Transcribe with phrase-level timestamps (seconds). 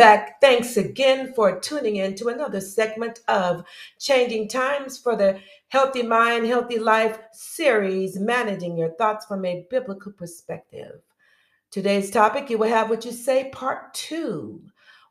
[0.00, 0.40] back.
[0.40, 3.62] Thanks again for tuning in to another segment of
[3.98, 5.38] Changing Times for the
[5.68, 11.02] Healthy Mind, Healthy Life series, managing your thoughts from a biblical perspective.
[11.70, 14.62] Today's topic, you will have what you say, part two,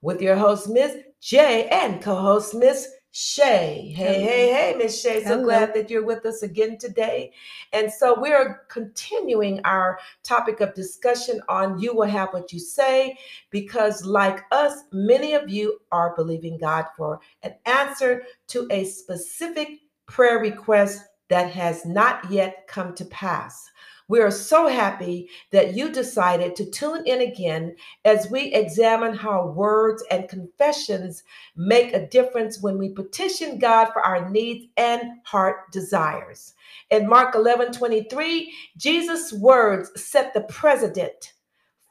[0.01, 3.93] with your host, Miss Jaye, and co host, Miss Chae.
[3.95, 5.23] Hey, hey, hey, Miss Chae.
[5.23, 5.43] So Hello.
[5.43, 7.31] glad that you're with us again today.
[7.73, 13.17] And so we're continuing our topic of discussion on You Will Have What You Say,
[13.49, 19.69] because like us, many of you are believing God for an answer to a specific
[20.05, 23.71] prayer request that has not yet come to pass.
[24.09, 29.53] We are so happy that you decided to tune in again as we examine how
[29.55, 31.23] words and confessions
[31.55, 36.55] make a difference when we petition God for our needs and heart desires.
[36.89, 41.33] In Mark 11 23, Jesus' words set the precedent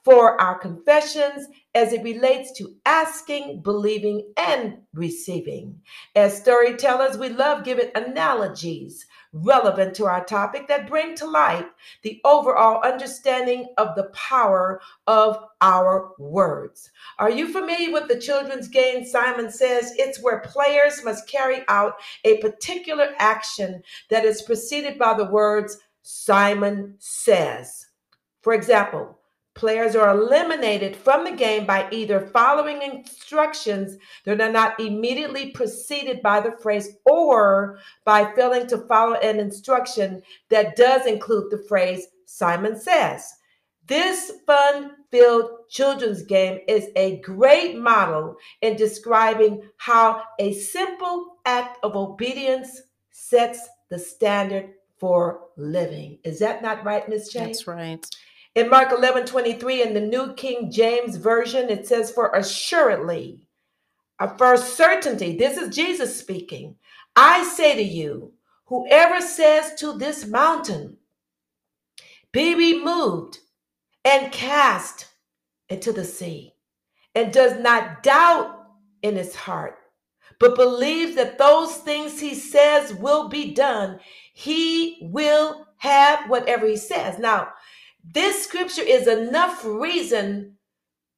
[0.03, 5.79] for our confessions as it relates to asking, believing, and receiving.
[6.15, 11.67] As storytellers, we love giving analogies relevant to our topic that bring to light
[12.01, 16.89] the overall understanding of the power of our words.
[17.19, 19.05] Are you familiar with the children's game?
[19.05, 25.13] Simon says it's where players must carry out a particular action that is preceded by
[25.13, 27.87] the words Simon says.
[28.41, 29.18] For example,
[29.59, 36.21] Players are eliminated from the game by either following instructions that are not immediately preceded
[36.21, 42.07] by the phrase or by failing to follow an instruction that does include the phrase
[42.23, 43.33] Simon says.
[43.85, 51.79] This fun filled children's game is a great model in describing how a simple act
[51.83, 56.19] of obedience sets the standard for living.
[56.23, 57.47] Is that not right, Miss Jane?
[57.47, 58.05] That's right.
[58.59, 63.39] In Mark 11 23, in the New King James Version, it says, For assuredly,
[64.37, 66.75] for certainty, this is Jesus speaking.
[67.15, 68.33] I say to you,
[68.65, 70.97] whoever says to this mountain,
[72.33, 73.39] Be removed
[74.03, 75.07] and cast
[75.69, 76.53] into the sea,
[77.15, 78.57] and does not doubt
[79.01, 79.77] in his heart,
[80.37, 84.01] but believes that those things he says will be done,
[84.33, 87.17] he will have whatever he says.
[87.19, 87.53] Now,
[88.03, 90.57] this scripture is enough reason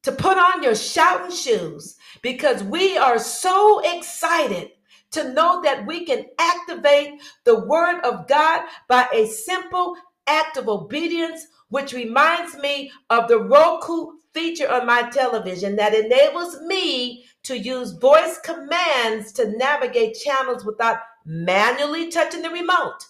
[0.02, 4.70] to put on your shouting shoes because we are so excited
[5.12, 10.68] to know that we can activate the word of God by a simple act of
[10.68, 17.58] obedience, which reminds me of the Roku feature on my television that enables me to
[17.58, 23.06] use voice commands to navigate channels without manually touching the remote.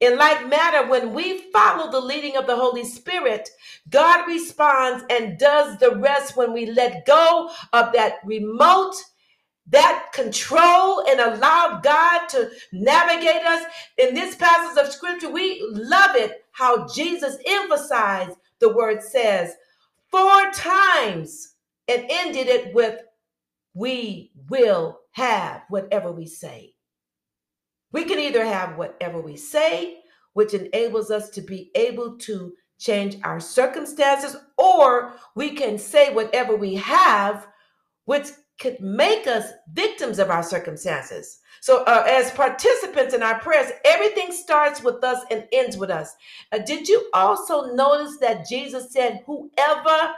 [0.00, 3.48] In like manner, when we follow the leading of the Holy Spirit,
[3.90, 8.94] God responds and does the rest when we let go of that remote,
[9.68, 13.64] that control, and allow God to navigate us.
[13.98, 19.54] In this passage of scripture, we love it how Jesus emphasized the word says
[20.10, 21.54] four times
[21.88, 23.00] and ended it with,
[23.74, 26.75] We will have whatever we say.
[27.92, 30.00] We can either have whatever we say,
[30.32, 36.56] which enables us to be able to change our circumstances, or we can say whatever
[36.56, 37.46] we have,
[38.04, 38.28] which
[38.60, 41.40] could make us victims of our circumstances.
[41.60, 46.14] So, uh, as participants in our prayers, everything starts with us and ends with us.
[46.52, 50.14] Uh, did you also notice that Jesus said, Whoever,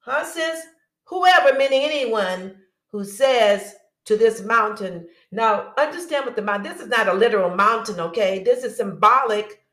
[0.00, 0.60] huh, sis?
[1.04, 2.56] Whoever, meaning anyone
[2.90, 3.74] who says,
[4.06, 5.06] to this mountain.
[5.30, 8.42] Now, understand what the mountain, this is not a literal mountain, okay?
[8.42, 9.64] This is symbolic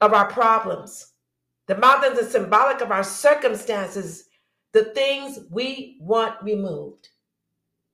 [0.00, 1.12] of our problems.
[1.66, 4.24] The mountains are symbolic of our circumstances,
[4.72, 7.08] the things we want removed.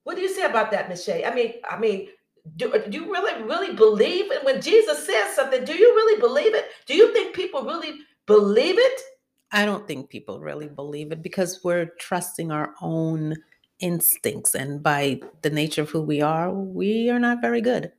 [0.04, 1.25] What do you say about that, Michelle?
[1.25, 2.08] I mean, I mean,
[2.56, 4.44] do, do you really, really believe it?
[4.44, 6.66] When Jesus says something, do you really believe it?
[6.86, 9.00] Do you think people really believe it?
[9.50, 13.34] I don't think people really believe it because we're trusting our own
[13.84, 14.54] instincts.
[14.54, 17.92] And by the nature of who we are, we are not very good.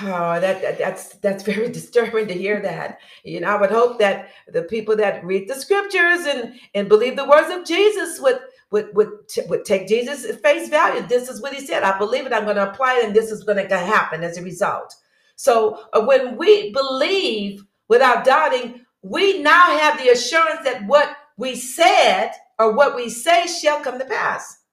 [0.00, 2.98] Oh, that, that that's that's very disturbing to hear that.
[3.24, 7.16] You know, I would hope that the people that read the scriptures and and believe
[7.16, 8.38] the words of Jesus would
[8.70, 9.10] would would,
[9.48, 11.06] would take Jesus at face value.
[11.06, 11.82] This is what he said.
[11.82, 12.32] I believe it.
[12.32, 14.94] I'm going to apply it, and this is going to happen as a result.
[15.36, 21.56] So uh, when we believe without doubting, we now have the assurance that what we
[21.56, 24.63] said or what we say shall come to pass.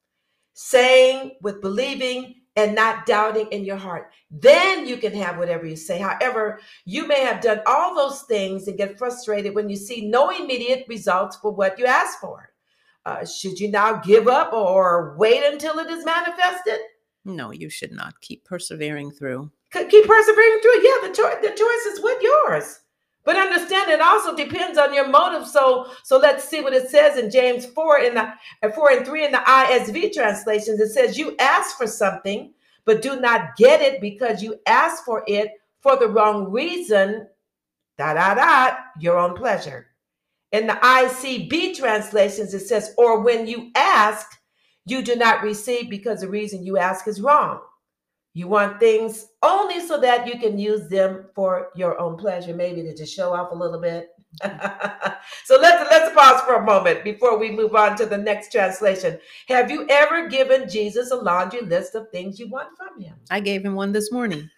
[0.64, 4.12] Saying with believing and not doubting in your heart.
[4.30, 5.98] Then you can have whatever you say.
[5.98, 10.30] However, you may have done all those things and get frustrated when you see no
[10.30, 12.52] immediate results for what you asked for.
[13.06, 16.80] uh, should you now give up or wait until it is manifested?
[17.26, 18.20] No, you should not.
[18.22, 19.50] Keep persevering through.
[19.74, 20.82] Keep persevering through.
[20.84, 22.80] Yeah, the choice the choice is with yours.
[23.24, 25.48] But understand it also depends on your motive.
[25.48, 28.34] So so let's see what it says in James 4 in the
[28.64, 30.80] uh, 4 and 3 in the ISV translations.
[30.80, 32.54] It says, You ask for something,
[32.86, 35.52] but do not get it because you ask for it
[35.82, 37.28] for the wrong reason.
[37.98, 39.88] Da da da, your own pleasure.
[40.52, 44.28] In the ICB translations, it says, Or when you ask,
[44.86, 47.62] you do not receive because the reason you ask is wrong.
[48.34, 52.82] You want things only so that you can use them for your own pleasure, maybe
[52.84, 54.10] to just show off a little bit.
[55.44, 59.20] so let's let's pause for a moment before we move on to the next translation.
[59.50, 63.16] Have you ever given Jesus a laundry list of things you want from him?
[63.30, 64.50] I gave him one this morning.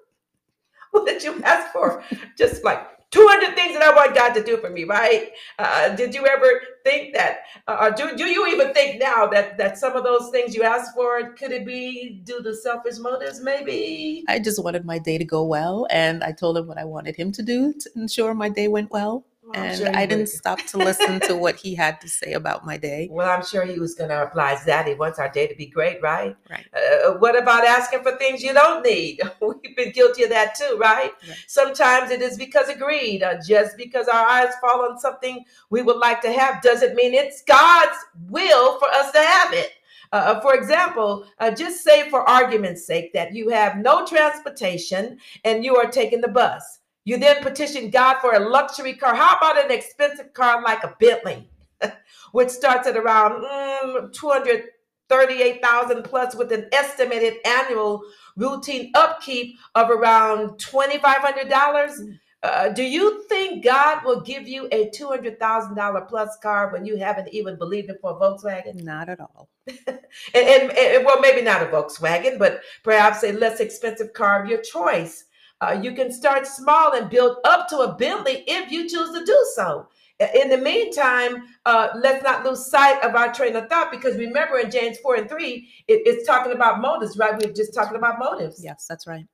[0.90, 2.04] what did you ask for?
[2.36, 5.30] Just like 200 things that I want God to do for me, right?
[5.58, 9.78] Uh, did you ever think that, uh, do, do you even think now that, that
[9.78, 14.22] some of those things you asked for, could it be due to selfish motives, maybe?
[14.28, 17.16] I just wanted my day to go well, and I told him what I wanted
[17.16, 19.24] him to do to ensure my day went well.
[19.46, 20.28] Well, and sure I didn't would.
[20.28, 23.08] stop to listen to what he had to say about my day.
[23.16, 24.30] Well, I'm sure he was going to
[24.66, 24.86] that.
[24.86, 26.36] He wants our day to be great, right?
[26.50, 26.66] Right.
[26.74, 29.20] Uh, what about asking for things you don't need?
[29.40, 31.12] We've been guilty of that too, right?
[31.28, 31.38] right.
[31.46, 33.22] Sometimes it is because of greed.
[33.22, 37.14] Uh, just because our eyes fall on something we would like to have doesn't mean
[37.14, 37.96] it's God's
[38.28, 39.72] will for us to have it.
[40.12, 45.18] Uh, uh for example, uh, just say for argument's sake that you have no transportation
[45.44, 46.80] and you are taking the bus.
[47.06, 49.14] You then petition God for a luxury car.
[49.14, 51.48] How about an expensive car like a Bentley,
[52.32, 58.02] which starts at around mm, 238,000 plus with an estimated annual
[58.36, 61.00] routine upkeep of around $2,500?
[61.48, 62.18] Mm.
[62.42, 67.28] Uh, do you think God will give you a $200,000 plus car when you haven't
[67.28, 68.82] even believed it for a Volkswagen?
[68.82, 69.48] Not at all.
[69.68, 69.98] and,
[70.34, 74.60] and, and, well, maybe not a Volkswagen, but perhaps a less expensive car of your
[74.60, 75.25] choice.
[75.60, 79.24] Uh, you can start small and build up to a Bentley if you choose to
[79.24, 79.88] do so.
[80.18, 84.58] In the meantime, uh, let's not lose sight of our train of thought because remember
[84.58, 87.38] in James 4 and 3, it, it's talking about motives, right?
[87.38, 88.62] We are just talking about motives.
[88.64, 89.26] Yes, that's right.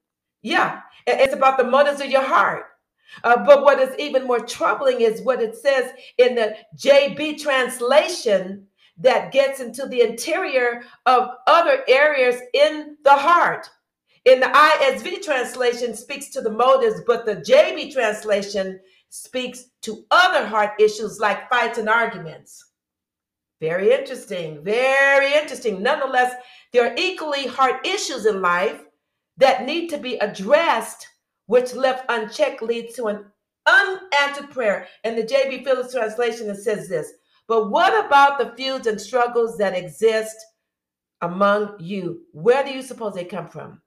[0.42, 2.64] Yeah, it's about the motives of your heart.
[3.22, 8.66] Uh, but what is even more troubling is what it says in the JB translation
[8.98, 13.68] that gets into the interior of other areas in the heart.
[14.24, 18.78] In the ISV translation speaks to the motives, but the JB translation
[19.08, 22.64] speaks to other heart issues like fights and arguments.
[23.60, 24.62] Very interesting.
[24.62, 25.82] Very interesting.
[25.82, 26.34] Nonetheless,
[26.72, 28.84] there are equally heart issues in life
[29.38, 31.06] that need to be addressed,
[31.46, 33.24] which left unchecked leads to an
[33.66, 34.86] unanswered prayer.
[35.02, 35.64] In the J.B.
[35.64, 37.12] Phillips translation, it says this
[37.48, 40.36] But what about the feuds and struggles that exist
[41.20, 42.22] among you?
[42.32, 43.81] Where do you suppose they come from?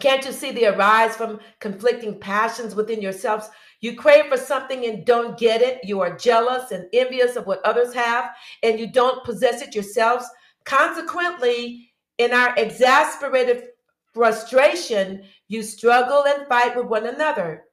[0.00, 3.50] Can't you see they arise from conflicting passions within yourselves?
[3.80, 5.80] You crave for something and don't get it.
[5.84, 8.30] You are jealous and envious of what others have,
[8.62, 10.26] and you don't possess it yourselves.
[10.64, 13.68] Consequently, in our exasperated
[14.12, 17.64] frustration, you struggle and fight with one another.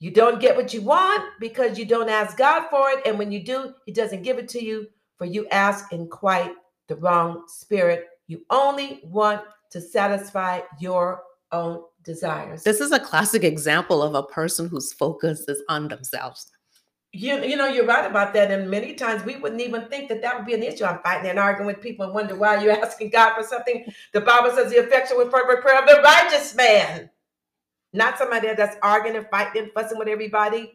[0.00, 3.06] You don't get what you want because you don't ask God for it.
[3.06, 6.52] And when you do, He doesn't give it to you, for you ask in quite
[6.88, 8.06] the wrong spirit.
[8.26, 12.62] You only want to satisfy your own desires.
[12.62, 16.50] This is a classic example of a person whose focus is on themselves.
[17.12, 18.50] You, you know, you're right about that.
[18.50, 20.84] And many times we wouldn't even think that that would be an issue.
[20.84, 23.86] I'm fighting and arguing with people and wonder why you're asking God for something.
[24.12, 27.08] The Bible says the affection with fervent prayer of the righteous man,
[27.92, 30.74] not somebody that's arguing and fighting and fussing with everybody.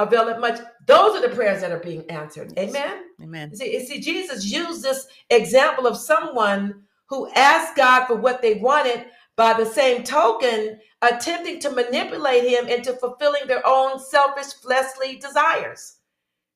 [0.00, 0.60] Avail it much.
[0.86, 2.56] Those are the prayers that are being answered.
[2.56, 3.02] Amen.
[3.20, 3.54] Amen.
[3.56, 9.06] See, see, Jesus used this example of someone who asked God for what they wanted,
[9.38, 15.98] by the same token, attempting to manipulate him into fulfilling their own selfish fleshly desires.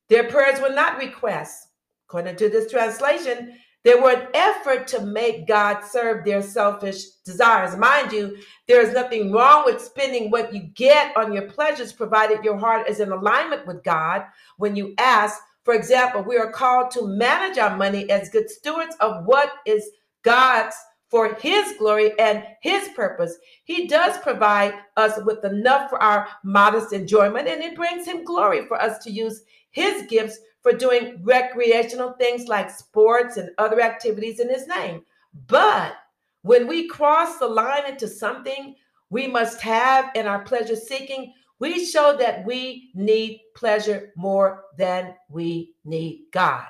[0.09, 1.69] Their prayers were not requests.
[2.09, 7.77] According to this translation, they were an effort to make God serve their selfish desires.
[7.77, 8.37] Mind you,
[8.67, 12.89] there is nothing wrong with spending what you get on your pleasures, provided your heart
[12.89, 14.25] is in alignment with God
[14.57, 15.39] when you ask.
[15.63, 19.89] For example, we are called to manage our money as good stewards of what is
[20.23, 20.75] God's
[21.13, 23.37] for his glory and his purpose.
[23.65, 28.65] He does provide us with enough for our modest enjoyment, and it brings him glory
[28.65, 34.39] for us to use his gifts for doing recreational things like sports and other activities
[34.39, 35.03] in his name.
[35.45, 35.97] But
[36.41, 38.73] when we cross the line into something
[39.11, 45.13] we must have in our pleasure seeking, we show that we need pleasure more than
[45.29, 46.65] we need God.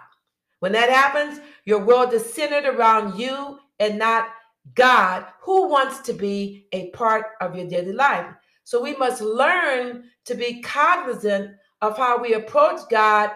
[0.60, 4.30] When that happens, your world is centered around you and not
[4.76, 8.28] God, who wants to be a part of your daily life.
[8.64, 13.32] So we must learn to be cognizant of how we approach God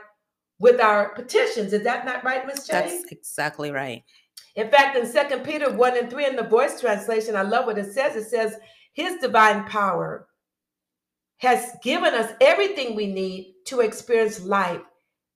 [0.60, 1.74] with our petitions.
[1.74, 2.72] Is that not right, Miss Jaye?
[2.72, 4.04] That's exactly right.
[4.56, 7.78] In fact, in Second Peter 1 and 3 in the voice translation, I love what
[7.78, 8.16] it says.
[8.16, 8.56] It says,
[8.94, 10.28] His divine power
[11.38, 14.82] has given us everything we need to experience life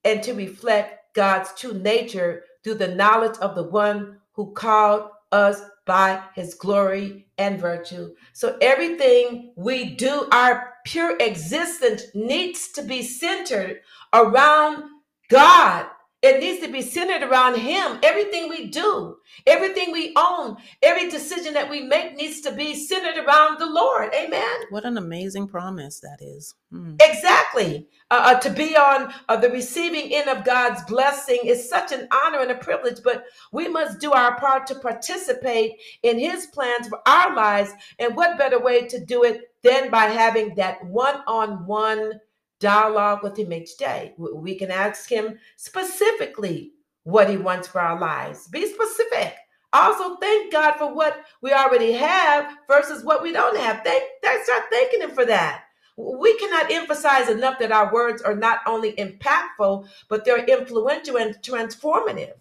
[0.04, 5.62] and to reflect God's true nature through the knowledge of the one who called us
[5.86, 8.16] by his glory and virtue.
[8.34, 13.82] So everything we do, our pure existence needs to be centered
[14.12, 14.84] around
[15.30, 15.86] God
[16.22, 18.00] it needs to be centered around Him.
[18.04, 23.24] Everything we do, everything we own, every decision that we make needs to be centered
[23.24, 24.14] around the Lord.
[24.14, 24.58] Amen.
[24.70, 26.54] What an amazing promise that is.
[26.72, 26.96] Hmm.
[27.02, 27.88] Exactly.
[28.12, 32.08] Uh, uh, to be on uh, the receiving end of God's blessing is such an
[32.12, 35.74] honor and a privilege, but we must do our part to participate
[36.04, 37.72] in His plans for our lives.
[37.98, 42.20] And what better way to do it than by having that one on one
[42.62, 44.14] dialogue with him each day.
[44.18, 46.72] We can ask him specifically
[47.04, 48.48] what he wants for our lives.
[48.48, 49.36] Be specific.
[49.74, 53.82] Also, thank God for what we already have versus what we don't have.
[53.84, 54.04] Thank,
[54.44, 55.64] start thanking Him for that.
[55.98, 61.36] We cannot emphasize enough that our words are not only impactful, but they're influential and
[61.36, 62.34] transformative.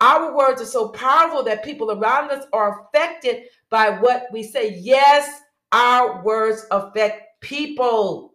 [0.00, 4.74] Our words are so powerful that people around us are affected by what we say.
[4.78, 5.40] Yes,
[5.72, 8.34] our words affect people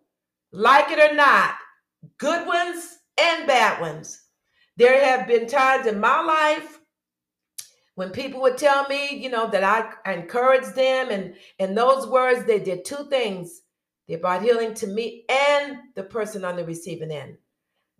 [0.52, 1.56] like it or not,
[2.18, 4.22] good ones and bad ones.
[4.78, 6.80] There have been times in my life
[7.96, 12.46] when people would tell me, you know, that I encouraged them, and in those words
[12.46, 13.62] they did two things:
[14.08, 17.38] they brought healing to me and the person on the receiving end.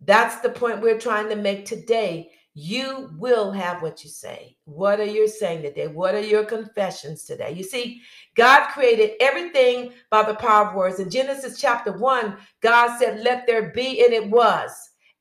[0.04, 2.32] That's the point we're trying to make today.
[2.54, 4.58] You will have what you say.
[4.66, 5.88] What are you saying today?
[5.88, 7.52] What are your confessions today?
[7.54, 8.02] You see,
[8.36, 11.00] God created everything by the power of words.
[11.00, 14.72] In Genesis chapter 1, God said, Let there be, and it was.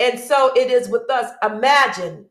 [0.00, 1.32] And so it is with us.
[1.44, 2.26] Imagine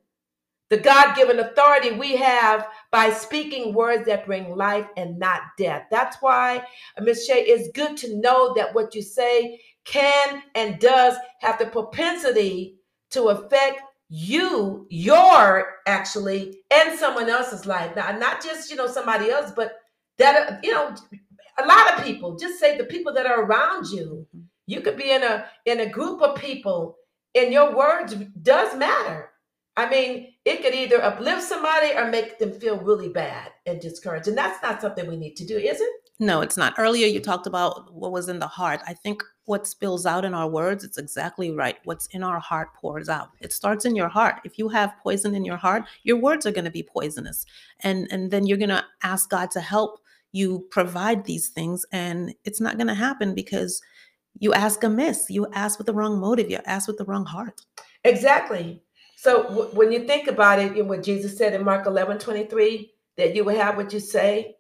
[0.69, 5.85] the God given authority we have by speaking words that bring life and not death.
[5.89, 6.57] That's why,
[6.97, 7.27] uh, Ms.
[7.29, 12.75] Chae, it's good to know that what you say can and does have the propensity
[13.11, 17.95] to affect you, your actually, and someone else's life.
[17.95, 19.73] Now, not just, you know, somebody else, but
[20.17, 20.95] that, you know,
[21.63, 24.25] a lot of people, just say the people that are around you.
[24.35, 24.45] Mm-hmm.
[24.65, 26.95] You could be in a in a group of people
[27.33, 29.31] and your words does matter.
[29.75, 34.27] I mean, it could either uplift somebody or make them feel really bad and discouraged.
[34.27, 35.89] And that's not something we need to do, is it?
[36.19, 36.75] No, it's not.
[36.77, 38.81] Earlier, you talked about what was in the heart.
[38.85, 41.77] I think what spills out in our words, it's exactly right.
[41.83, 43.31] What's in our heart pours out.
[43.39, 44.35] It starts in your heart.
[44.43, 47.47] If you have poison in your heart, your words are going to be poisonous.
[47.79, 50.01] And, and then you're going to ask God to help
[50.33, 51.83] you provide these things.
[51.91, 53.81] And it's not going to happen because
[54.37, 55.31] you ask amiss.
[55.31, 56.51] You ask with the wrong motive.
[56.51, 57.59] You ask with the wrong heart.
[58.03, 58.83] Exactly.
[59.15, 63.35] So w- when you think about it, what Jesus said in Mark 11 23, that
[63.35, 64.57] you will have what you say,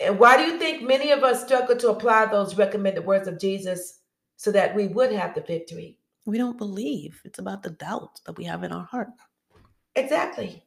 [0.00, 3.40] and why do you think many of us struggle to apply those recommended words of
[3.40, 4.00] Jesus
[4.36, 5.98] so that we would have the victory?
[6.26, 7.20] We don't believe.
[7.24, 9.08] It's about the doubt that we have in our heart.
[9.94, 10.64] Exactly.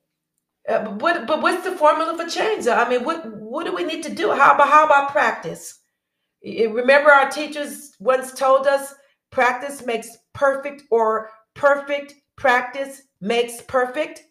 [0.67, 2.67] Uh, but what, but what's the formula for change?
[2.67, 4.31] I mean, what what do we need to do?
[4.31, 5.79] How about how about practice?
[6.43, 8.93] Remember, our teachers once told us,
[9.31, 14.23] "Practice makes perfect," or "Perfect practice makes perfect."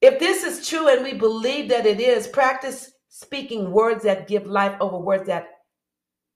[0.00, 4.46] If this is true, and we believe that it is, practice speaking words that give
[4.46, 5.48] life over words that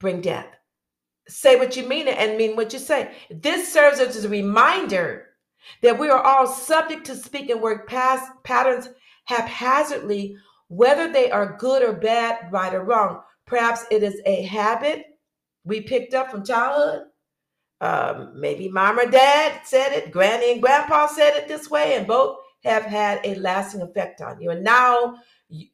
[0.00, 0.46] bring death.
[1.26, 3.12] Say what you mean and mean what you say.
[3.30, 5.28] This serves as a reminder
[5.82, 8.90] that we are all subject to speaking word past patterns
[9.24, 10.36] haphazardly,
[10.68, 13.22] whether they are good or bad, right or wrong.
[13.46, 15.06] Perhaps it is a habit
[15.64, 17.04] we picked up from childhood.
[17.80, 22.06] Um, maybe mom or dad said it, granny and grandpa said it this way, and
[22.06, 24.50] both have had a lasting effect on you.
[24.50, 25.16] And now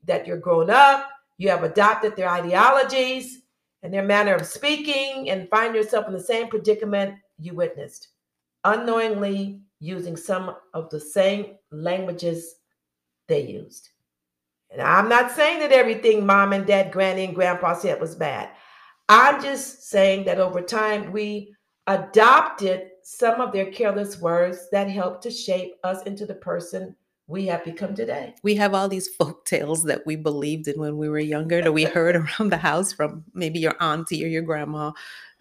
[0.04, 1.08] that you're grown up,
[1.38, 3.42] you have adopted their ideologies
[3.82, 8.08] and their manner of speaking, and find yourself in the same predicament you witnessed,
[8.64, 12.56] unknowingly using some of the same languages
[13.26, 13.88] they used.
[14.70, 18.50] And I'm not saying that everything mom and dad, granny and grandpa said was bad.
[19.08, 21.54] I'm just saying that over time we
[21.86, 26.94] adopted some of their careless words that helped to shape us into the person
[27.30, 28.34] we have become today.
[28.42, 31.72] We have all these folk tales that we believed in when we were younger that
[31.72, 34.92] we heard around the house from maybe your auntie or your grandma.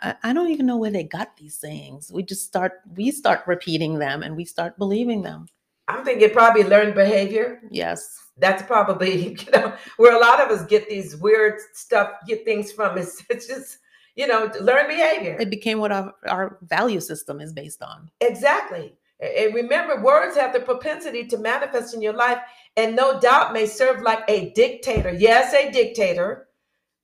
[0.02, 2.10] I don't even know where they got these sayings.
[2.10, 5.48] We just start we start repeating them and we start believing them.
[5.90, 7.62] I'm thinking probably learned behavior.
[7.70, 8.18] Yes.
[8.38, 12.72] That's probably, you know, where a lot of us get these weird stuff, get things
[12.72, 12.98] from.
[13.00, 13.80] It's, it's just,
[14.16, 15.36] you know, learned behavior.
[15.40, 18.10] It became what our, our value system is based on.
[18.22, 18.94] Exactly.
[19.20, 22.40] And remember, words have the propensity to manifest in your life,
[22.78, 25.14] and no doubt may serve like a dictator.
[25.14, 26.48] Yes, a dictator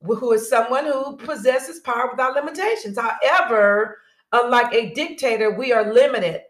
[0.01, 2.97] who is someone who possesses power without limitations.
[2.97, 3.97] However,
[4.31, 6.41] unlike a dictator, we are limited.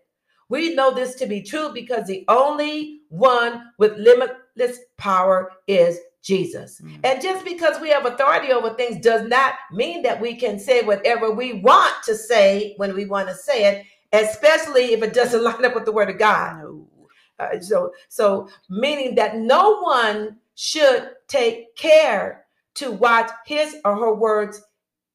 [0.49, 6.81] We know this to be true because the only one with limitless power is Jesus.
[6.81, 6.99] Mm.
[7.03, 10.81] And just because we have authority over things does not mean that we can say
[10.81, 15.43] whatever we want to say when we want to say it, especially if it doesn't
[15.43, 16.61] line up with the word of God.
[16.61, 16.87] No.
[17.37, 22.45] Uh, so, so meaning that no one should take care
[22.75, 24.61] to watch his or her words.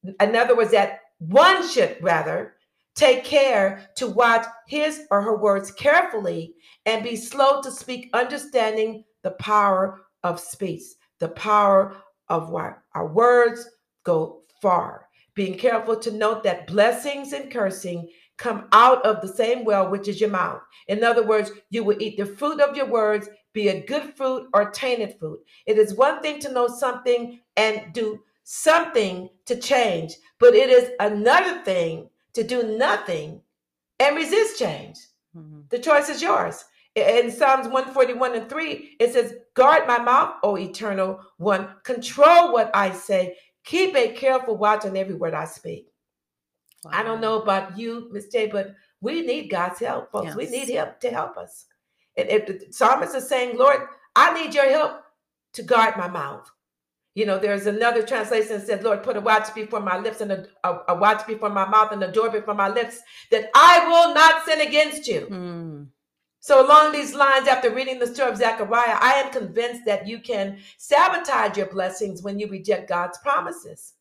[0.04, 2.54] In other words, that one should rather
[2.94, 6.54] take care to watch his or her words carefully
[6.86, 10.82] and be slow to speak, understanding the power of speech,
[11.18, 11.96] the power
[12.28, 13.68] of what our words
[14.04, 15.06] go far.
[15.34, 18.08] Being careful to note that blessings and cursing
[18.40, 20.62] come out of the same well, which is your mouth.
[20.88, 24.48] In other words, you will eat the fruit of your words, be it good fruit
[24.54, 25.40] or tainted fruit.
[25.66, 30.90] It is one thing to know something and do something to change, but it is
[31.00, 33.42] another thing to do nothing
[33.98, 34.96] and resist change.
[35.36, 35.60] Mm-hmm.
[35.68, 36.64] The choice is yours.
[36.94, 41.68] In Psalms 141 and 3, it says, Guard my mouth, O eternal one.
[41.84, 43.36] Control what I say.
[43.64, 45.89] Keep a careful watch on every word I speak.
[46.84, 46.90] Wow.
[46.94, 50.26] I don't know about you, Miss Jaye, but we need God's help, folks.
[50.26, 50.36] Yes.
[50.36, 51.66] We need Him to help us.
[52.16, 53.80] And if the psalmist is saying, Lord,
[54.16, 55.02] I need your help
[55.54, 56.50] to guard my mouth.
[57.14, 60.30] You know, there's another translation that says, Lord, put a watch before my lips and
[60.30, 63.84] a, a, a, watch before my mouth and a door before my lips, that I
[63.86, 65.26] will not sin against you.
[65.28, 65.86] Mm.
[66.38, 70.20] So, along these lines, after reading the story of Zechariah, I am convinced that you
[70.20, 73.94] can sabotage your blessings when you reject God's promises.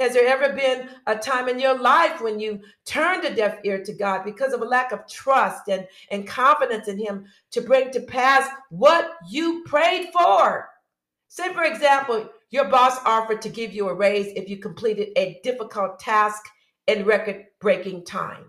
[0.00, 3.84] Has there ever been a time in your life when you turned a deaf ear
[3.84, 7.90] to God because of a lack of trust and, and confidence in Him to bring
[7.90, 10.70] to pass what you prayed for?
[11.28, 15.38] Say, for example, your boss offered to give you a raise if you completed a
[15.44, 16.42] difficult task
[16.86, 18.46] in record breaking time.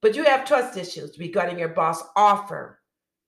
[0.00, 2.80] But you have trust issues regarding your boss' offer.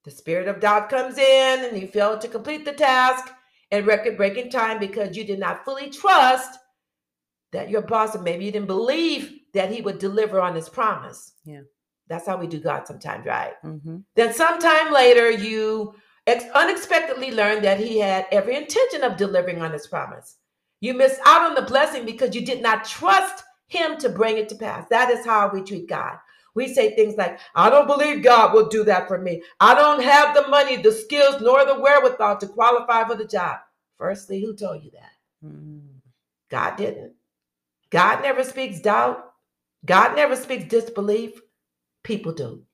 [0.05, 3.31] The spirit of doubt comes in and you fail to complete the task
[3.71, 6.59] in record breaking time because you did not fully trust
[7.55, 11.33] that your boss, maybe you didn't believe that he would deliver on his promise.
[11.45, 11.63] Yeah.
[12.09, 13.55] That's how we do God sometimes, right?
[13.65, 13.99] Mm-hmm.
[14.15, 15.95] Then sometime later, you
[16.27, 20.37] ex- unexpectedly learn that he had every intention of delivering on his promise.
[20.81, 24.49] You missed out on the blessing because you did not trust him to bring it
[24.51, 24.87] to pass.
[24.91, 26.19] That is how we treat God.
[26.55, 29.43] We say things like, I don't believe God will do that for me.
[29.61, 33.59] I don't have the money, the skills, nor the wherewithal to qualify for the job.
[33.99, 35.13] Firstly, who told you that?
[35.45, 35.81] Mm.
[36.51, 37.15] God didn't.
[37.95, 39.25] God never speaks doubt.
[39.87, 41.41] God never speaks disbelief.
[42.03, 42.65] People do.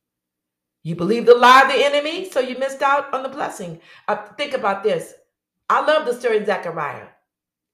[0.83, 3.83] You believe the lie of the enemy, so you missed out on the blessing.
[4.09, 5.13] Uh, think about this.
[5.69, 7.09] I love the story of Zechariah.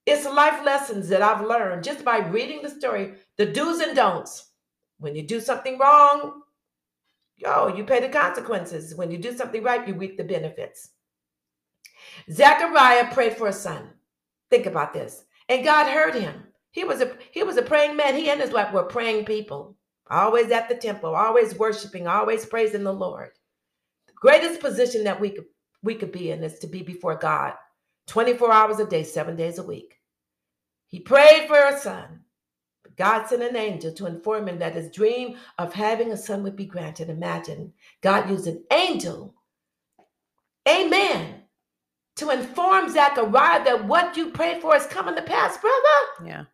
[0.06, 4.50] It's life lessons that I've learned just by reading the story, the do's and don'ts.
[4.98, 6.42] When you do something wrong,
[7.36, 8.96] yo, you pay the consequences.
[8.96, 10.90] When you do something right, you reap the benefits.
[12.28, 13.90] Zechariah prayed for a son.
[14.50, 15.22] Think about this.
[15.48, 16.42] And God heard him.
[16.76, 18.14] He was a he was a praying man.
[18.14, 19.78] He and his wife were praying people,
[20.10, 23.30] always at the temple, always worshiping, always praising the Lord.
[24.08, 25.46] The greatest position that we could
[25.82, 27.54] we could be in is to be before God
[28.08, 29.94] 24 hours a day, seven days a week.
[30.86, 32.20] He prayed for a son.
[32.98, 36.56] God sent an angel to inform him that his dream of having a son would
[36.56, 37.08] be granted.
[37.08, 39.34] Imagine God used an angel,
[40.68, 41.44] amen,
[42.16, 46.26] to inform Zechariah that what you prayed for is coming to pass, brother.
[46.26, 46.44] Yeah.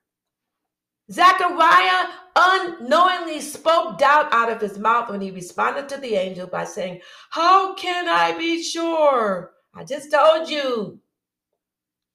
[1.12, 6.64] Zechariah unknowingly spoke doubt out of his mouth when he responded to the angel by
[6.64, 9.52] saying, How can I be sure?
[9.74, 11.00] I just told you.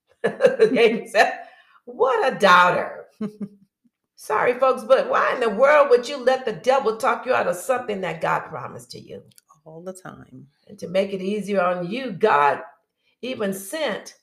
[0.23, 1.39] the angel said,
[1.85, 3.05] What a doubter.
[4.15, 7.47] Sorry, folks, but why in the world would you let the devil talk you out
[7.47, 9.21] of something that God promised to you?
[9.63, 10.47] All the time.
[10.67, 12.61] And to make it easier on you, God
[13.21, 14.15] even sent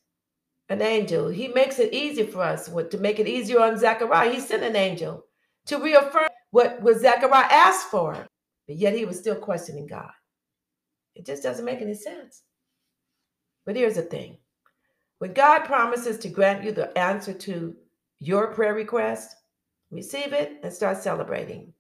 [0.69, 1.29] an angel.
[1.29, 4.33] He makes it easy for us what, to make it easier on Zechariah.
[4.33, 5.25] He sent an angel
[5.67, 8.13] to reaffirm what, what Zechariah asked for,
[8.67, 10.11] but yet he was still questioning God.
[11.15, 12.43] It just doesn't make any sense.
[13.67, 14.39] But here's the thing
[15.19, 17.75] when God promises to grant you the answer to
[18.19, 19.37] your prayer request,
[19.91, 21.73] receive it and start celebrating.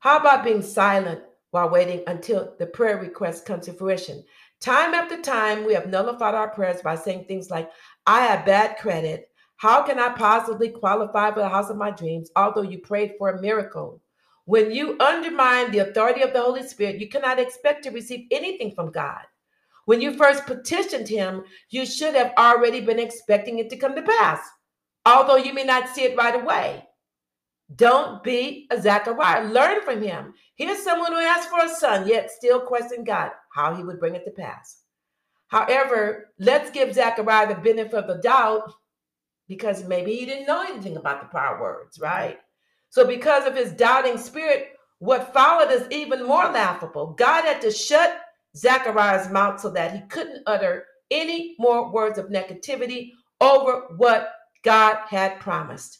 [0.00, 4.24] How about being silent while waiting until the prayer request comes to fruition.
[4.60, 7.70] Time after time, we have nullified our prayers by saying things like,
[8.06, 9.28] I have bad credit.
[9.56, 13.30] How can I possibly qualify for the house of my dreams, although you prayed for
[13.30, 14.00] a miracle?
[14.46, 18.74] When you undermine the authority of the Holy Spirit, you cannot expect to receive anything
[18.74, 19.20] from God.
[19.84, 24.02] When you first petitioned Him, you should have already been expecting it to come to
[24.02, 24.40] pass,
[25.04, 26.84] although you may not see it right away.
[27.76, 29.44] Don't be a Zachariah.
[29.44, 30.34] Learn from him.
[30.56, 34.16] Here's someone who asked for a son, yet still questioned God how he would bring
[34.16, 34.79] it to pass.
[35.50, 38.72] However, let's give Zachariah the benefit of the doubt
[39.48, 42.38] because maybe he didn't know anything about the power words, right?
[42.88, 44.68] So, because of his doubting spirit,
[45.00, 47.14] what followed is even more laughable.
[47.14, 48.20] God had to shut
[48.56, 53.10] Zachariah's mouth so that he couldn't utter any more words of negativity
[53.40, 54.32] over what
[54.62, 55.98] God had promised.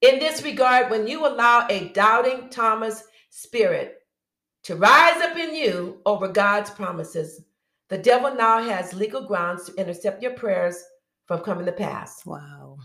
[0.00, 3.98] In this regard, when you allow a doubting Thomas spirit
[4.64, 7.42] to rise up in you over God's promises,
[7.88, 10.82] the devil now has legal grounds to intercept your prayers
[11.26, 12.24] from coming to pass.
[12.24, 12.78] Wow.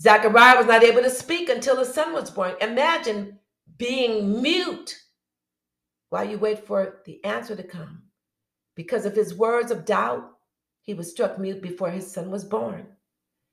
[0.00, 2.54] Zachariah was not able to speak until his son was born.
[2.60, 3.38] Imagine
[3.76, 4.96] being mute
[6.10, 8.02] while you wait for the answer to come.
[8.74, 10.30] Because of his words of doubt,
[10.82, 12.86] he was struck mute before his son was born.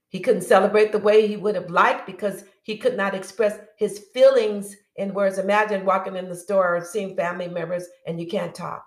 [0.09, 4.05] He couldn't celebrate the way he would have liked because he could not express his
[4.13, 5.39] feelings in words.
[5.39, 8.85] Imagine walking in the store or seeing family members and you can't talk.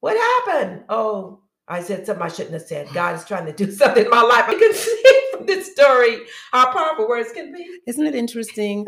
[0.00, 0.84] What happened?
[0.88, 2.88] Oh, I said something I shouldn't have said.
[2.94, 4.44] God is trying to do something in my life.
[4.46, 6.18] I can see from this story
[6.52, 7.80] how powerful words can be.
[7.86, 8.86] Isn't it interesting?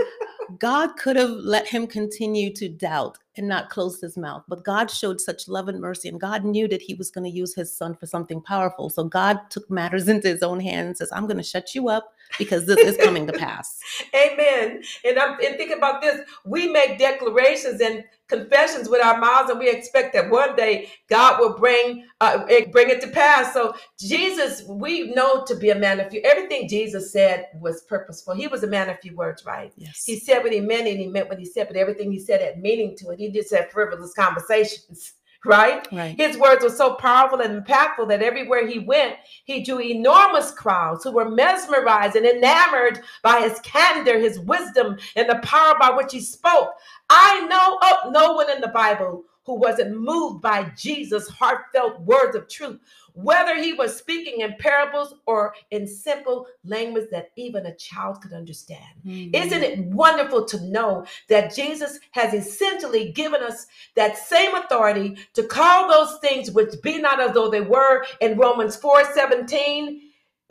[0.58, 4.90] God could have let him continue to doubt and not close his mouth, but God
[4.90, 7.72] showed such love and mercy, and God knew that he was going to use his
[7.72, 8.90] son for something powerful.
[8.90, 11.88] So God took matters into his own hands and says, I'm going to shut you
[11.88, 13.80] up because this is coming to pass.
[14.14, 14.82] Amen.
[15.04, 16.20] And I'm and thinking about this.
[16.44, 21.40] We make declarations and confessions with our mouths, and we expect that one day God
[21.40, 23.52] will bring uh, bring it to pass.
[23.52, 26.22] So Jesus, we know to be a man of few.
[26.24, 28.34] Everything Jesus said was purposeful.
[28.34, 29.72] He was a man of few words, right?
[29.76, 30.04] Yes.
[30.04, 31.66] He said what he meant, and he meant what he said.
[31.66, 33.18] But everything he said had meaning to it.
[33.20, 35.12] He just had frivolous conversations
[35.44, 35.88] right?
[35.90, 36.16] Right.
[36.18, 41.02] His words were so powerful and impactful that everywhere he went, he drew enormous crowds
[41.02, 46.12] who were mesmerized and enamored by his candor, his wisdom, and the power by which
[46.12, 46.74] he spoke.
[47.08, 52.36] I know of no one in the Bible who wasn't moved by Jesus' heartfelt words
[52.36, 52.78] of truth,
[53.14, 58.32] whether he was speaking in parables or in simple language that even a child could
[58.32, 58.94] understand.
[59.04, 59.34] Mhm.
[59.34, 65.42] Isn't it wonderful to know that Jesus has essentially given us that same authority to
[65.42, 70.00] call those things which be not as though they were in Romans 4 17?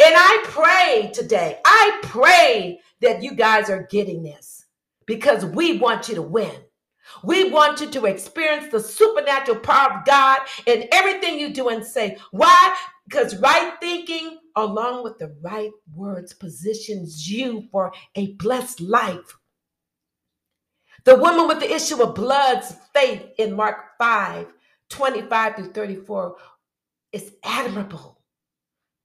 [0.02, 4.66] And I pray today, I pray that you guys are getting this
[5.06, 6.66] because we want you to win.
[7.24, 11.86] We want you to experience the supernatural power of God in everything you do and
[11.86, 12.18] say.
[12.32, 12.76] Why?
[13.08, 19.38] Because right thinking along with the right words positions you for a blessed life.
[21.06, 24.48] The woman with the issue of blood's faith in Mark 5
[24.90, 26.36] 25 through 34
[27.12, 28.20] is admirable.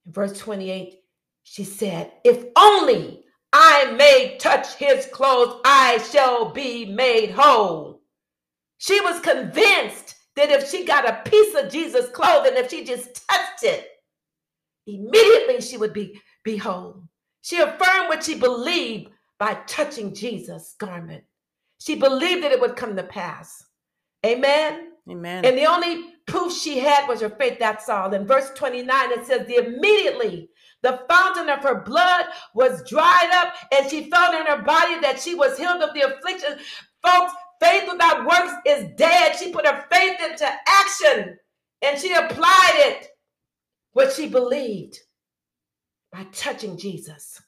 [0.05, 0.99] In verse 28,
[1.43, 7.94] she said, If only I may touch his clothes, I shall be made whole.
[8.77, 13.27] She was convinced that if she got a piece of Jesus' clothing, if she just
[13.27, 13.87] touched it,
[14.85, 17.03] immediately she would be, be whole.
[17.41, 21.23] She affirmed what she believed by touching Jesus' garment.
[21.79, 23.63] She believed that it would come to pass.
[24.25, 24.91] Amen.
[25.09, 25.45] Amen.
[25.45, 27.57] And the only proof she had was her faith.
[27.59, 28.13] That's all.
[28.13, 30.49] In verse 29, it says, the immediately
[30.81, 35.19] the fountain of her blood was dried up, and she felt in her body that
[35.19, 36.59] she was healed of the affliction.
[37.01, 39.35] Folks, faith without works is dead.
[39.35, 41.37] She put her faith into action
[41.81, 43.07] and she applied it,
[43.93, 44.99] what she believed,
[46.11, 47.41] by touching Jesus.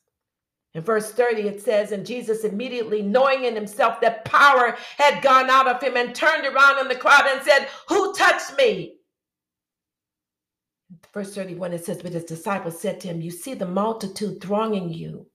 [0.74, 5.50] In verse 30, it says, And Jesus immediately, knowing in himself that power had gone
[5.50, 8.98] out of him, and turned around in the crowd and said, Who touched me?
[11.14, 14.94] Verse 31, it says, But his disciples said to him, You see the multitude thronging
[14.94, 15.26] you,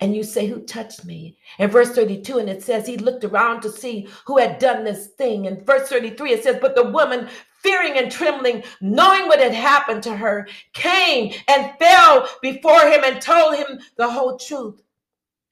[0.00, 1.36] and you say, Who touched me?
[1.58, 5.08] And verse 32, and it says, He looked around to see who had done this
[5.08, 5.46] thing.
[5.46, 7.28] And verse 33, it says, But the woman,
[7.62, 13.20] fearing and trembling, knowing what had happened to her, came and fell before him and
[13.20, 14.80] told him the whole truth.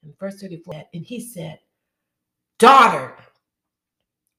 [0.03, 1.59] And verse 34, and he said,
[2.59, 3.17] Daughter,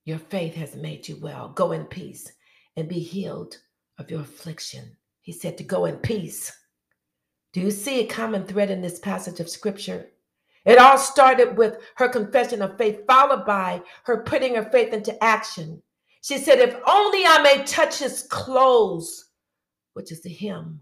[0.06, 1.50] your faith has made you well.
[1.50, 2.32] Go in peace
[2.76, 3.58] and be healed
[3.98, 4.96] of your affliction.
[5.22, 6.52] He said to go in peace.
[7.60, 10.08] Do you see a common thread in this passage of scripture?
[10.64, 15.22] It all started with her confession of faith, followed by her putting her faith into
[15.22, 15.82] action.
[16.22, 19.26] She said, If only I may touch his clothes,
[19.92, 20.80] which is the hem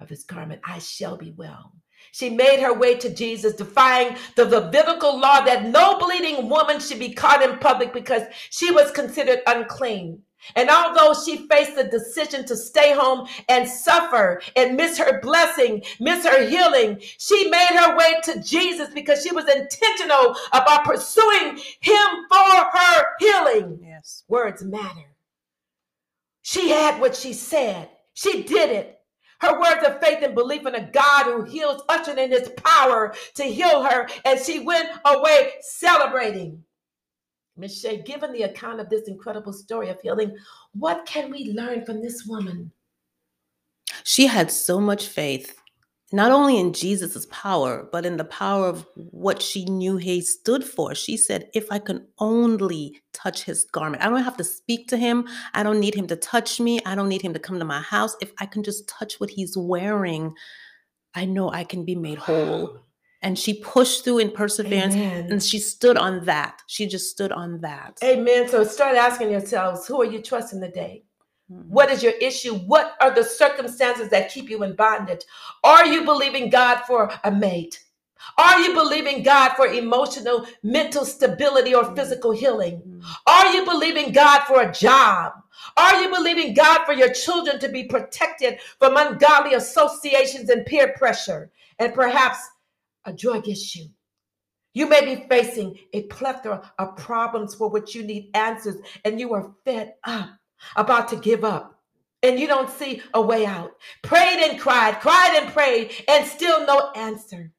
[0.00, 1.72] of his garment, I shall be well.
[2.12, 6.98] She made her way to Jesus, defying the Levitical law that no bleeding woman should
[6.98, 10.20] be caught in public because she was considered unclean.
[10.54, 15.82] And although she faced the decision to stay home and suffer and miss her blessing,
[16.00, 21.58] miss her healing, she made her way to Jesus because she was intentional about pursuing
[21.80, 23.80] him for her healing.
[23.82, 24.24] Yes.
[24.28, 25.14] Words matter.
[26.42, 28.94] She had what she said, she did it.
[29.40, 33.14] Her words of faith and belief in a God who heals ushered in his power
[33.34, 36.64] to heal her, and she went away celebrating.
[37.58, 40.36] Miss Chae, given the account of this incredible story of healing,
[40.72, 42.70] what can we learn from this woman?
[44.04, 45.58] She had so much faith,
[46.12, 50.64] not only in Jesus' power, but in the power of what she knew he stood
[50.64, 50.94] for.
[50.94, 54.96] She said, If I can only touch his garment, I don't have to speak to
[54.96, 55.26] him.
[55.52, 56.78] I don't need him to touch me.
[56.86, 58.14] I don't need him to come to my house.
[58.20, 60.32] If I can just touch what he's wearing,
[61.14, 62.78] I know I can be made whole
[63.22, 65.30] and she pushed through in perseverance Amen.
[65.30, 68.48] and she stood on that she just stood on that Amen.
[68.48, 71.04] So start asking yourselves who are you trusting today?
[71.50, 71.70] Mm-hmm.
[71.70, 72.54] What is your issue?
[72.54, 75.22] What are the circumstances that keep you in bondage?
[75.64, 77.82] Are you believing God for a mate?
[78.36, 82.76] Are you believing God for emotional, mental stability or physical healing?
[82.76, 83.00] Mm-hmm.
[83.26, 85.32] Are you believing God for a job?
[85.76, 90.94] Are you believing God for your children to be protected from ungodly associations and peer
[90.96, 91.50] pressure?
[91.78, 92.38] And perhaps
[93.08, 93.86] a drug issue.
[94.74, 99.34] You may be facing a plethora of problems for which you need answers, and you
[99.34, 100.30] are fed up,
[100.76, 101.82] about to give up,
[102.22, 103.72] and you don't see a way out.
[104.02, 107.50] Prayed and cried, cried and prayed, and still no answer.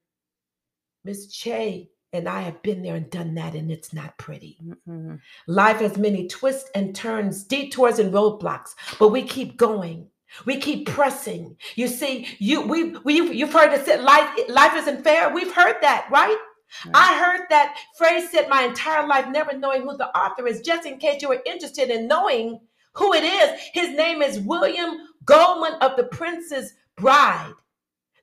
[1.03, 4.57] Miss Chae and I have been there and done that, and it's not pretty.
[4.63, 5.15] Mm-hmm.
[5.47, 10.07] Life has many twists and turns, detours and roadblocks, but we keep going.
[10.45, 11.57] We keep pressing.
[11.75, 15.33] You see, you we we you've heard it said life life isn't fair.
[15.33, 16.37] We've heard that, right?
[16.85, 16.95] right?
[16.95, 20.61] I heard that phrase said my entire life, never knowing who the author is.
[20.61, 22.59] Just in case you were interested in knowing
[22.93, 27.53] who it is, his name is William Goldman of the Princess Bride.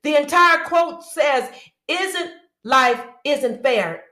[0.03, 1.51] The entire quote says,
[1.89, 2.31] "Isn't
[2.65, 4.06] life isn't fair?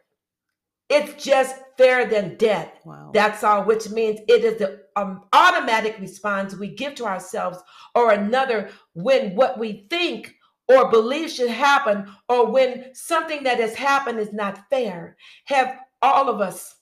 [0.89, 2.71] It's just fairer than death.
[2.85, 3.11] Wow.
[3.13, 7.59] That's all, which means it is the um, automatic response we give to ourselves
[7.95, 10.35] or another when what we think
[10.69, 15.17] or believe should happen or when something that has happened is not fair.
[15.47, 16.77] Have all of us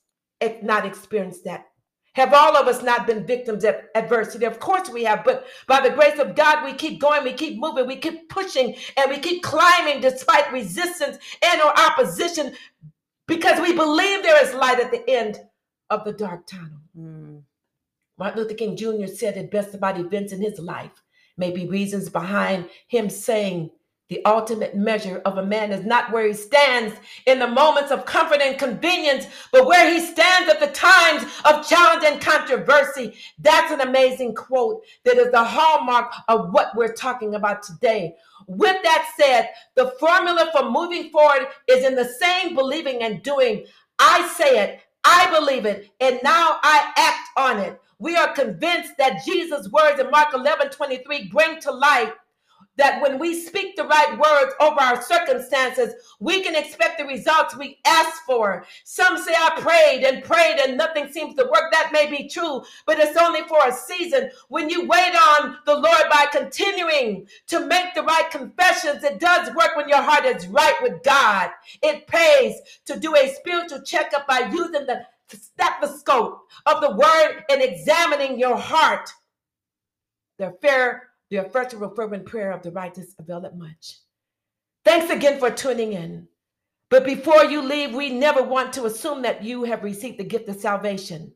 [0.62, 1.66] not experienced that?
[2.14, 4.44] Have all of us not been victims of adversity?
[4.44, 7.58] Of course we have, but by the grace of God, we keep going, we keep
[7.58, 12.54] moving, we keep pushing, and we keep climbing despite resistance and or opposition
[13.36, 15.40] because we believe there is light at the end
[15.90, 16.82] of the dark tunnel.
[16.98, 17.42] Mm.
[18.18, 19.06] Martin Luther King Jr.
[19.06, 21.02] said it best about events in his life,
[21.36, 23.70] maybe reasons behind him saying
[24.12, 26.94] the ultimate measure of a man is not where he stands
[27.24, 31.66] in the moments of comfort and convenience, but where he stands at the times of
[31.66, 33.14] challenge and controversy.
[33.38, 38.14] That's an amazing quote that is the hallmark of what we're talking about today.
[38.46, 43.64] With that said, the formula for moving forward is in the same believing and doing.
[43.98, 47.80] I say it, I believe it, and now I act on it.
[47.98, 52.12] We are convinced that Jesus' words in Mark 11 23 bring to light
[52.76, 57.56] that when we speak the right words over our circumstances, we can expect the results
[57.56, 58.64] we ask for.
[58.84, 61.70] Some say, I prayed and prayed and nothing seems to work.
[61.72, 64.30] That may be true, but it's only for a season.
[64.48, 69.54] When you wait on the Lord by continuing to make the right confessions, it does
[69.54, 71.50] work when your heart is right with God.
[71.82, 72.54] It pays
[72.86, 78.56] to do a spiritual checkup by using the stethoscope of the word and examining your
[78.56, 79.08] heart.
[80.38, 84.00] The fair the effectual fervent prayer of the righteous availeth much.
[84.84, 86.28] Thanks again for tuning in.
[86.90, 90.50] But before you leave, we never want to assume that you have received the gift
[90.50, 91.32] of salvation.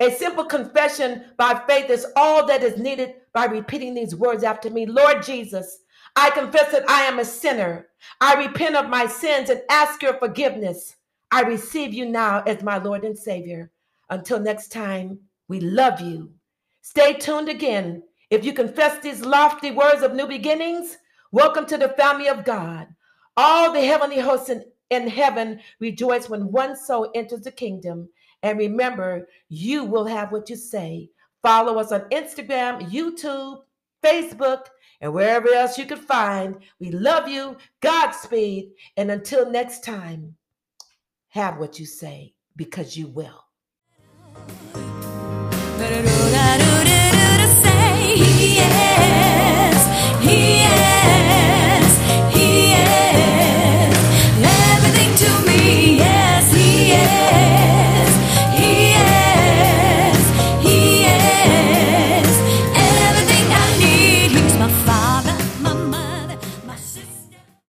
[0.00, 4.70] A simple confession by faith is all that is needed by repeating these words after
[4.70, 5.80] me Lord Jesus,
[6.16, 7.88] I confess that I am a sinner.
[8.22, 10.96] I repent of my sins and ask your forgiveness.
[11.30, 13.70] I receive you now as my Lord and Savior.
[14.08, 16.32] Until next time, we love you.
[16.80, 20.98] Stay tuned again if you confess these lofty words of new beginnings,
[21.30, 22.88] welcome to the family of God.
[23.36, 28.08] All the heavenly hosts in, in heaven rejoice when one soul enters the kingdom.
[28.42, 31.10] And remember, you will have what you say.
[31.42, 33.60] Follow us on Instagram, YouTube,
[34.02, 34.66] Facebook,
[35.00, 36.56] and wherever else you can find.
[36.80, 37.56] We love you.
[37.80, 38.72] Godspeed.
[38.96, 40.34] And until next time,
[41.28, 43.44] have what you say because you will.